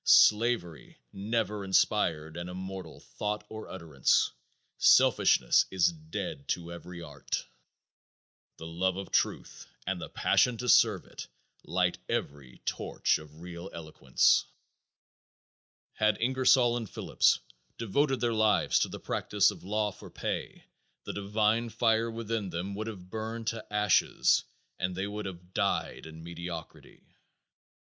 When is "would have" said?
22.73-23.11, 25.05-25.53